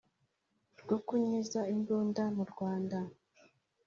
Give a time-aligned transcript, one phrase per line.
[0.81, 2.97] rwo kunyuza imbunda mu Rwanda